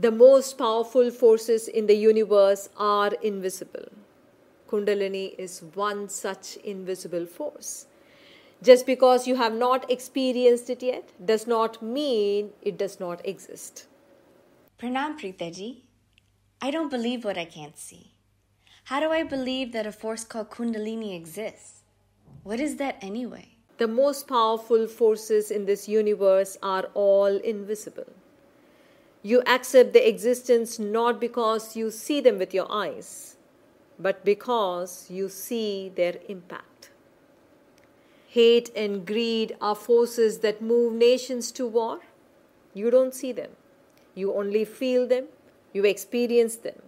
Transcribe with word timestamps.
The 0.00 0.12
most 0.12 0.58
powerful 0.58 1.10
forces 1.10 1.66
in 1.66 1.88
the 1.88 1.96
universe 1.96 2.68
are 2.76 3.10
invisible. 3.20 3.88
Kundalini 4.70 5.34
is 5.36 5.60
one 5.74 6.08
such 6.08 6.54
invisible 6.58 7.26
force. 7.26 7.86
Just 8.62 8.86
because 8.86 9.26
you 9.26 9.34
have 9.34 9.54
not 9.54 9.90
experienced 9.90 10.70
it 10.70 10.84
yet 10.84 11.10
does 11.26 11.48
not 11.48 11.82
mean 11.82 12.50
it 12.62 12.78
does 12.78 13.00
not 13.00 13.26
exist. 13.26 13.88
Pranam 14.78 15.18
Preethaji. 15.18 15.78
I 16.62 16.70
don't 16.70 16.90
believe 16.90 17.24
what 17.24 17.36
I 17.36 17.44
can't 17.44 17.76
see. 17.76 18.12
How 18.84 19.00
do 19.00 19.10
I 19.10 19.24
believe 19.24 19.72
that 19.72 19.84
a 19.84 19.90
force 19.90 20.22
called 20.22 20.50
Kundalini 20.50 21.16
exists? 21.16 21.82
What 22.44 22.60
is 22.60 22.76
that 22.76 22.98
anyway? 23.02 23.48
The 23.78 23.88
most 23.88 24.28
powerful 24.28 24.86
forces 24.86 25.50
in 25.50 25.66
this 25.66 25.88
universe 25.88 26.56
are 26.62 26.88
all 26.94 27.36
invisible. 27.38 28.12
You 29.22 29.42
accept 29.46 29.92
the 29.92 30.08
existence 30.08 30.78
not 30.78 31.20
because 31.20 31.74
you 31.74 31.90
see 31.90 32.20
them 32.20 32.38
with 32.38 32.54
your 32.54 32.70
eyes, 32.70 33.36
but 33.98 34.24
because 34.24 35.10
you 35.10 35.28
see 35.28 35.90
their 35.94 36.16
impact. 36.28 36.90
Hate 38.28 38.70
and 38.76 39.04
greed 39.04 39.56
are 39.60 39.74
forces 39.74 40.38
that 40.38 40.62
move 40.62 40.92
nations 40.92 41.50
to 41.52 41.66
war. 41.66 42.00
You 42.74 42.90
don't 42.90 43.14
see 43.14 43.32
them, 43.32 43.50
you 44.14 44.34
only 44.34 44.64
feel 44.64 45.06
them, 45.06 45.26
you 45.72 45.84
experience 45.84 46.56
them. 46.56 46.80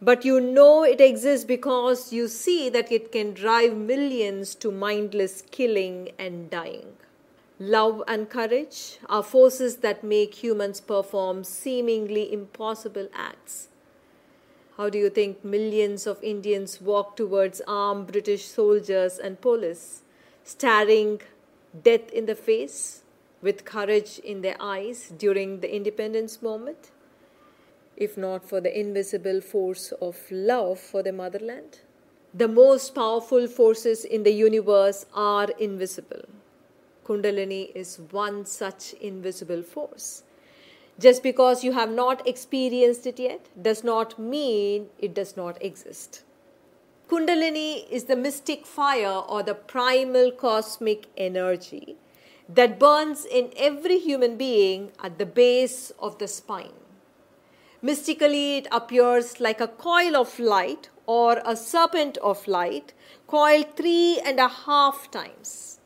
But 0.00 0.24
you 0.24 0.40
know 0.40 0.84
it 0.84 1.00
exists 1.00 1.44
because 1.44 2.12
you 2.12 2.28
see 2.28 2.68
that 2.70 2.92
it 2.92 3.10
can 3.10 3.34
drive 3.34 3.76
millions 3.76 4.54
to 4.56 4.70
mindless 4.70 5.42
killing 5.50 6.12
and 6.18 6.48
dying. 6.48 6.92
Love 7.62 8.02
and 8.08 8.30
courage 8.30 8.96
are 9.10 9.22
forces 9.22 9.76
that 9.84 10.02
make 10.02 10.42
humans 10.42 10.80
perform 10.80 11.44
seemingly 11.44 12.32
impossible 12.32 13.06
acts. 13.12 13.68
How 14.78 14.88
do 14.88 14.96
you 14.96 15.10
think 15.10 15.44
millions 15.44 16.06
of 16.06 16.22
Indians 16.22 16.80
walk 16.80 17.16
towards 17.16 17.60
armed 17.68 18.06
British 18.06 18.46
soldiers 18.46 19.18
and 19.18 19.38
police, 19.42 20.00
staring 20.42 21.20
death 21.84 22.10
in 22.12 22.24
the 22.24 22.34
face 22.34 23.02
with 23.42 23.66
courage 23.66 24.18
in 24.20 24.40
their 24.40 24.56
eyes 24.58 25.12
during 25.18 25.60
the 25.60 25.70
independence 25.70 26.40
moment? 26.40 26.90
If 27.94 28.16
not 28.16 28.42
for 28.42 28.62
the 28.62 28.74
invisible 28.80 29.42
force 29.42 29.92
of 30.00 30.16
love 30.30 30.80
for 30.80 31.02
the 31.02 31.12
motherland? 31.12 31.80
The 32.32 32.48
most 32.48 32.94
powerful 32.94 33.46
forces 33.46 34.06
in 34.06 34.22
the 34.22 34.32
universe 34.32 35.04
are 35.12 35.50
invisible. 35.58 36.24
Kundalini 37.10 37.72
is 37.74 37.98
one 38.12 38.46
such 38.46 38.92
invisible 38.92 39.64
force. 39.64 40.22
Just 40.96 41.24
because 41.24 41.64
you 41.64 41.72
have 41.72 41.90
not 41.90 42.24
experienced 42.24 43.04
it 43.04 43.18
yet 43.18 43.48
does 43.60 43.82
not 43.82 44.16
mean 44.16 44.86
it 44.96 45.12
does 45.12 45.36
not 45.36 45.60
exist. 45.60 46.22
Kundalini 47.08 47.90
is 47.90 48.04
the 48.04 48.14
mystic 48.14 48.64
fire 48.64 49.22
or 49.28 49.42
the 49.42 49.56
primal 49.56 50.30
cosmic 50.30 51.06
energy 51.16 51.96
that 52.48 52.78
burns 52.78 53.24
in 53.24 53.50
every 53.56 53.98
human 53.98 54.36
being 54.36 54.92
at 55.02 55.18
the 55.18 55.26
base 55.26 55.90
of 55.98 56.16
the 56.18 56.28
spine. 56.28 56.78
Mystically, 57.82 58.58
it 58.58 58.68
appears 58.70 59.40
like 59.40 59.60
a 59.60 59.66
coil 59.66 60.14
of 60.14 60.38
light 60.38 60.90
or 61.06 61.42
a 61.44 61.56
serpent 61.56 62.18
of 62.18 62.46
light 62.46 62.92
coiled 63.26 63.76
three 63.76 64.20
and 64.24 64.38
a 64.38 64.46
half 64.46 65.10
times. 65.10 65.79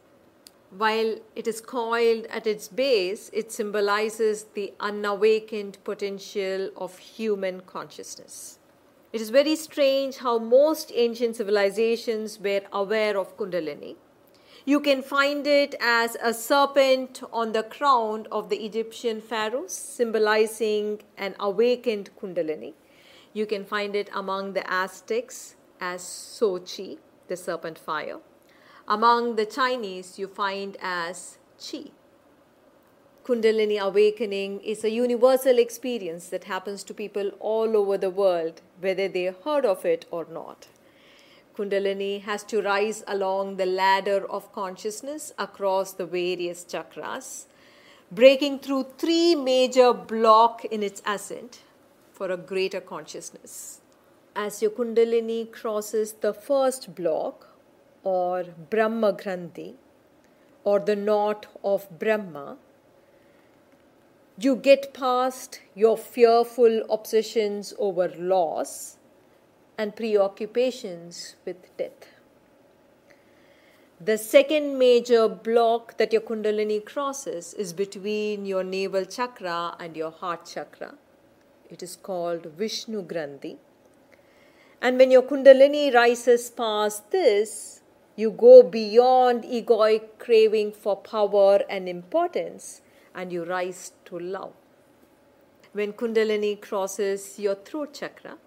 While 0.76 1.18
it 1.36 1.46
is 1.46 1.60
coiled 1.60 2.26
at 2.26 2.48
its 2.48 2.66
base, 2.66 3.30
it 3.32 3.52
symbolizes 3.52 4.46
the 4.54 4.72
unawakened 4.80 5.78
potential 5.84 6.70
of 6.76 6.98
human 6.98 7.60
consciousness. 7.60 8.58
It 9.12 9.20
is 9.20 9.30
very 9.30 9.54
strange 9.54 10.16
how 10.16 10.38
most 10.38 10.90
ancient 10.92 11.36
civilizations 11.36 12.40
were 12.40 12.62
aware 12.72 13.16
of 13.16 13.36
Kundalini. 13.36 13.94
You 14.64 14.80
can 14.80 15.02
find 15.02 15.46
it 15.46 15.76
as 15.80 16.16
a 16.20 16.34
serpent 16.34 17.22
on 17.32 17.52
the 17.52 17.62
crown 17.62 18.26
of 18.32 18.48
the 18.48 18.64
Egyptian 18.64 19.20
pharaohs, 19.20 19.72
symbolizing 19.72 21.02
an 21.16 21.36
awakened 21.38 22.10
Kundalini. 22.20 22.72
You 23.32 23.46
can 23.46 23.64
find 23.64 23.94
it 23.94 24.10
among 24.12 24.54
the 24.54 24.68
Aztecs 24.68 25.54
as 25.80 26.00
Sochi, 26.02 26.98
the 27.28 27.36
serpent 27.36 27.78
fire. 27.78 28.18
Among 28.86 29.36
the 29.36 29.46
Chinese, 29.46 30.18
you 30.18 30.28
find 30.28 30.76
as 30.82 31.38
Qi. 31.58 31.90
Kundalini 33.24 33.78
awakening 33.80 34.60
is 34.60 34.84
a 34.84 34.90
universal 34.90 35.58
experience 35.58 36.28
that 36.28 36.44
happens 36.44 36.84
to 36.84 36.92
people 36.92 37.30
all 37.40 37.78
over 37.78 37.96
the 37.96 38.10
world, 38.10 38.60
whether 38.80 39.08
they 39.08 39.32
heard 39.42 39.64
of 39.64 39.86
it 39.86 40.04
or 40.10 40.26
not. 40.30 40.66
Kundalini 41.56 42.20
has 42.20 42.44
to 42.44 42.60
rise 42.60 43.02
along 43.06 43.56
the 43.56 43.64
ladder 43.64 44.30
of 44.30 44.52
consciousness 44.52 45.32
across 45.38 45.94
the 45.94 46.04
various 46.04 46.62
chakras, 46.62 47.46
breaking 48.12 48.58
through 48.58 48.84
three 48.98 49.34
major 49.34 49.94
blocks 49.94 50.66
in 50.70 50.82
its 50.82 51.00
ascent 51.06 51.62
for 52.12 52.30
a 52.30 52.36
greater 52.36 52.82
consciousness. 52.82 53.80
As 54.36 54.60
your 54.60 54.72
Kundalini 54.72 55.50
crosses 55.50 56.12
the 56.12 56.34
first 56.34 56.94
block, 56.94 57.53
or 58.04 58.44
Brahma 58.70 59.12
Granthi, 59.14 59.74
or 60.62 60.78
the 60.78 60.96
knot 60.96 61.46
of 61.64 61.88
Brahma, 61.98 62.56
you 64.38 64.56
get 64.56 64.92
past 64.94 65.60
your 65.74 65.96
fearful 65.96 66.82
obsessions 66.90 67.72
over 67.78 68.08
loss 68.18 68.98
and 69.78 69.94
preoccupations 69.94 71.36
with 71.44 71.76
death. 71.76 72.08
The 74.00 74.18
second 74.18 74.76
major 74.78 75.28
block 75.28 75.96
that 75.98 76.12
your 76.12 76.20
Kundalini 76.20 76.84
crosses 76.84 77.54
is 77.54 77.72
between 77.72 78.44
your 78.44 78.64
navel 78.64 79.04
chakra 79.04 79.76
and 79.78 79.96
your 79.96 80.10
heart 80.10 80.46
chakra. 80.46 80.94
It 81.70 81.82
is 81.82 81.96
called 81.96 82.46
Vishnu 82.46 83.04
Granthi. 83.04 83.56
And 84.82 84.98
when 84.98 85.10
your 85.10 85.22
Kundalini 85.22 85.94
rises 85.94 86.50
past 86.50 87.10
this, 87.12 87.80
you 88.16 88.30
go 88.30 88.62
beyond 88.62 89.44
egoic 89.44 90.18
craving 90.18 90.72
for 90.72 90.96
power 90.96 91.60
and 91.68 91.88
importance 91.88 92.80
and 93.14 93.32
you 93.32 93.44
rise 93.44 93.92
to 94.04 94.18
love. 94.18 94.52
When 95.72 95.92
Kundalini 95.92 96.60
crosses 96.60 97.38
your 97.38 97.56
throat 97.56 97.94
chakra, 97.94 98.38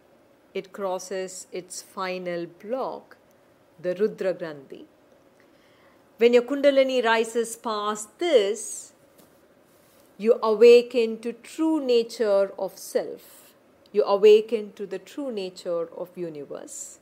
it 0.53 0.71
crosses 0.71 1.47
its 1.51 1.81
final 1.81 2.45
block, 2.45 3.17
the 3.81 3.95
Rudra 3.95 4.33
Granthi. 4.33 4.85
When 6.17 6.33
your 6.33 6.43
Kundalini 6.43 7.03
rises 7.03 7.57
past 7.57 8.17
this, 8.19 8.93
you 10.17 10.39
awaken 10.41 11.19
to 11.19 11.33
true 11.33 11.85
nature 11.85 12.53
of 12.57 12.77
self. 12.77 13.53
You 13.91 14.03
awaken 14.03 14.73
to 14.73 14.87
the 14.87 14.99
true 14.99 15.31
nature 15.31 15.89
of 15.95 16.17
universe, 16.17 16.99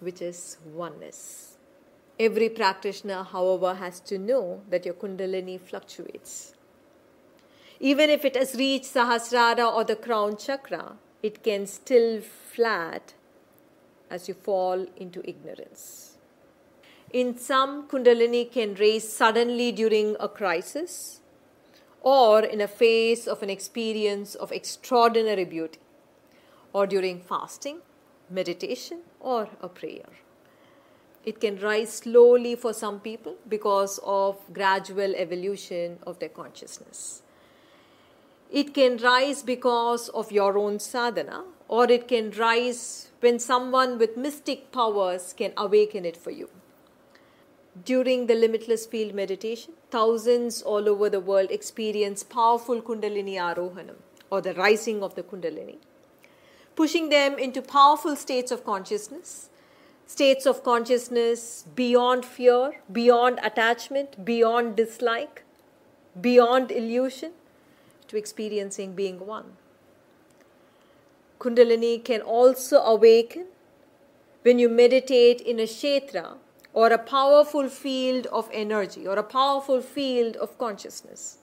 which 0.00 0.20
is 0.20 0.58
oneness. 0.74 1.56
Every 2.20 2.50
practitioner, 2.50 3.22
however, 3.22 3.76
has 3.76 3.98
to 4.00 4.18
know 4.18 4.60
that 4.68 4.84
your 4.84 4.92
Kundalini 4.92 5.58
fluctuates. 5.58 6.52
Even 7.80 8.10
if 8.10 8.26
it 8.26 8.36
has 8.36 8.56
reached 8.56 8.92
Sahasrara 8.92 9.72
or 9.74 9.84
the 9.84 9.96
crown 9.96 10.36
chakra, 10.36 10.96
it 11.22 11.42
can 11.42 11.66
still 11.66 12.20
flat 12.20 13.14
as 14.10 14.28
you 14.28 14.34
fall 14.34 14.86
into 14.98 15.26
ignorance. 15.26 16.18
In 17.10 17.38
some, 17.38 17.88
Kundalini 17.88 18.52
can 18.52 18.74
raise 18.74 19.10
suddenly 19.10 19.72
during 19.72 20.14
a 20.20 20.28
crisis 20.28 21.20
or 22.02 22.40
in 22.40 22.60
a 22.60 22.68
phase 22.68 23.26
of 23.26 23.42
an 23.42 23.48
experience 23.48 24.34
of 24.34 24.52
extraordinary 24.52 25.46
beauty 25.46 25.80
or 26.74 26.86
during 26.86 27.18
fasting, 27.18 27.78
meditation, 28.28 29.00
or 29.20 29.48
a 29.62 29.68
prayer. 29.70 30.10
It 31.24 31.40
can 31.40 31.58
rise 31.60 31.92
slowly 31.92 32.54
for 32.54 32.72
some 32.72 33.00
people 33.00 33.36
because 33.48 34.00
of 34.02 34.38
gradual 34.52 35.14
evolution 35.14 35.98
of 36.06 36.18
their 36.18 36.30
consciousness. 36.30 37.22
It 38.50 38.72
can 38.74 38.96
rise 38.96 39.42
because 39.42 40.08
of 40.08 40.32
your 40.32 40.56
own 40.58 40.80
sadhana, 40.80 41.44
or 41.68 41.84
it 41.90 42.08
can 42.08 42.30
rise 42.32 43.10
when 43.20 43.38
someone 43.38 43.98
with 43.98 44.16
mystic 44.16 44.72
powers 44.72 45.34
can 45.36 45.52
awaken 45.56 46.04
it 46.04 46.16
for 46.16 46.30
you. 46.30 46.48
During 47.84 48.26
the 48.26 48.34
limitless 48.34 48.86
field 48.86 49.14
meditation, 49.14 49.74
thousands 49.90 50.62
all 50.62 50.88
over 50.88 51.08
the 51.08 51.20
world 51.20 51.50
experience 51.50 52.24
powerful 52.24 52.82
Kundalini 52.82 53.34
Arohanam, 53.34 53.96
or 54.30 54.40
the 54.40 54.54
rising 54.54 55.02
of 55.02 55.14
the 55.14 55.22
Kundalini, 55.22 55.76
pushing 56.74 57.10
them 57.10 57.38
into 57.38 57.62
powerful 57.62 58.16
states 58.16 58.50
of 58.50 58.64
consciousness, 58.64 59.49
states 60.10 60.44
of 60.44 60.64
consciousness 60.64 61.64
beyond 61.76 62.24
fear, 62.24 62.80
beyond 62.90 63.38
attachment, 63.44 64.24
beyond 64.24 64.74
dislike, 64.76 65.44
beyond 66.20 66.72
illusion, 66.72 67.30
to 68.08 68.16
experiencing 68.16 68.94
being 68.94 69.20
one. 69.24 69.52
Kundalini 71.38 72.04
can 72.04 72.22
also 72.22 72.78
awaken 72.78 73.46
when 74.42 74.58
you 74.58 74.68
meditate 74.68 75.40
in 75.40 75.60
a 75.60 75.68
kshetra 75.74 76.38
or 76.72 76.88
a 76.88 76.98
powerful 76.98 77.68
field 77.68 78.26
of 78.32 78.50
energy 78.52 79.06
or 79.06 79.16
a 79.16 79.22
powerful 79.22 79.80
field 79.80 80.34
of 80.36 80.58
consciousness. 80.58 81.38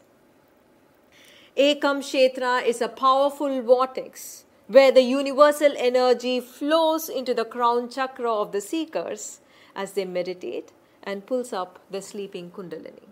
Ekam 1.55 2.03
Kshetra 2.07 2.65
is 2.65 2.81
a 2.81 2.89
powerful 2.89 3.61
vortex 3.61 4.43
where 4.67 4.91
the 4.91 5.01
universal 5.01 5.73
energy 5.77 6.39
flows 6.41 7.07
into 7.07 7.33
the 7.33 7.45
crown 7.45 7.89
chakra 7.89 8.31
of 8.31 8.51
the 8.51 8.59
seekers 8.59 9.39
as 9.75 9.93
they 9.93 10.03
meditate 10.03 10.71
and 11.03 11.25
pulls 11.25 11.53
up 11.53 11.79
the 11.89 12.01
sleeping 12.01 12.51
Kundalini. 12.51 13.07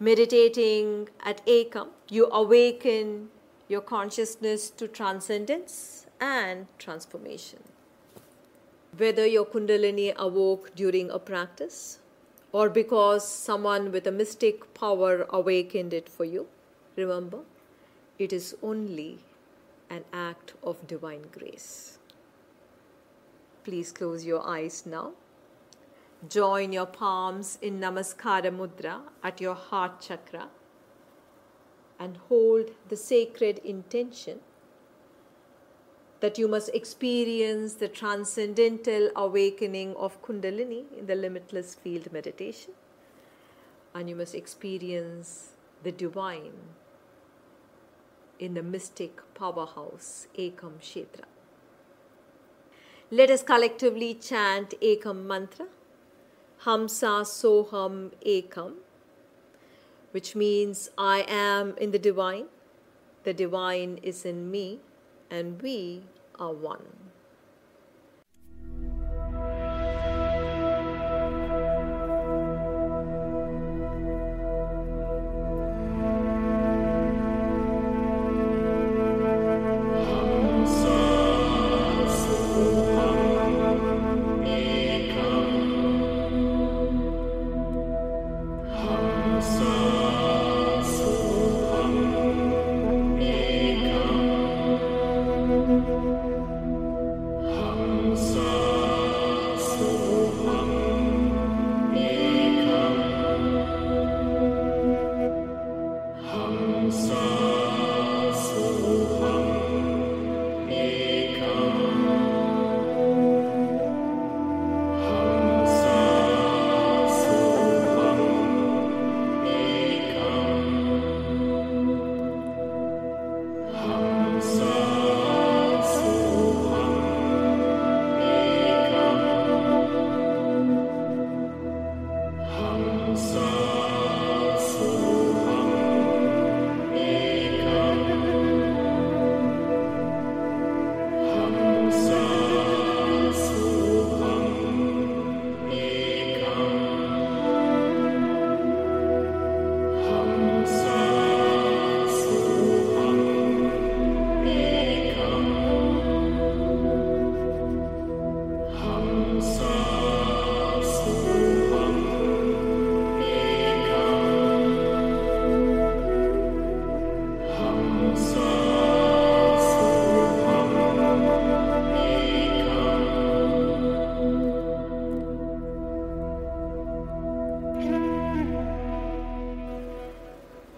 Meditating 0.00 1.08
at 1.24 1.44
Ekam, 1.46 1.88
you 2.08 2.26
awaken 2.32 3.28
your 3.68 3.80
consciousness 3.80 4.70
to 4.70 4.88
transcendence 4.88 6.06
and 6.20 6.66
transformation. 6.78 7.60
Whether 8.96 9.26
your 9.26 9.44
Kundalini 9.46 10.12
awoke 10.16 10.74
during 10.74 11.10
a 11.10 11.20
practice 11.20 12.00
or 12.50 12.68
because 12.68 13.28
someone 13.28 13.92
with 13.92 14.06
a 14.06 14.12
mystic 14.12 14.74
power 14.74 15.26
awakened 15.30 15.94
it 15.94 16.08
for 16.08 16.24
you, 16.24 16.48
remember, 16.96 17.40
it 18.18 18.32
is 18.32 18.56
only 18.60 19.20
an 19.90 20.04
act 20.12 20.54
of 20.62 20.86
divine 20.86 21.26
grace. 21.32 21.98
Please 23.64 23.92
close 23.92 24.24
your 24.24 24.46
eyes 24.46 24.84
now. 24.86 25.12
Join 26.28 26.72
your 26.72 26.86
palms 26.86 27.58
in 27.62 27.78
Namaskara 27.80 28.50
Mudra 28.50 29.00
at 29.22 29.40
your 29.40 29.54
heart 29.54 30.00
chakra 30.00 30.48
and 31.98 32.16
hold 32.28 32.70
the 32.88 32.96
sacred 32.96 33.58
intention 33.58 34.40
that 36.20 36.38
you 36.38 36.48
must 36.48 36.70
experience 36.74 37.74
the 37.74 37.88
transcendental 37.88 39.10
awakening 39.14 39.94
of 39.96 40.20
Kundalini 40.22 40.84
in 40.98 41.06
the 41.06 41.14
limitless 41.14 41.74
field 41.76 42.12
meditation, 42.12 42.72
and 43.94 44.08
you 44.08 44.16
must 44.16 44.34
experience 44.34 45.52
the 45.84 45.92
divine 45.92 46.52
in 48.38 48.54
the 48.54 48.62
mystic 48.62 49.20
powerhouse 49.34 50.26
Ekam 50.36 50.78
Kshetra. 50.80 51.24
Let 53.10 53.30
us 53.30 53.42
collectively 53.42 54.14
chant 54.14 54.74
Ekam 54.82 55.24
mantra, 55.24 55.66
Hamsa 56.64 57.24
Soham 57.24 58.10
Ekam, 58.26 58.74
which 60.10 60.36
means 60.36 60.90
I 60.98 61.24
am 61.28 61.74
in 61.78 61.90
the 61.90 61.98
divine, 61.98 62.46
the 63.24 63.32
divine 63.32 63.98
is 64.02 64.24
in 64.24 64.50
me, 64.50 64.80
and 65.30 65.60
we 65.62 66.02
are 66.38 66.52
one. 66.52 66.86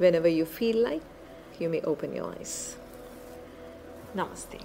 Whenever 0.00 0.29
you 0.29 0.47
feel 0.47 0.82
like, 0.82 1.02
you 1.58 1.69
may 1.69 1.82
open 1.82 2.14
your 2.14 2.32
eyes. 2.32 2.75
Namaste. 4.17 4.64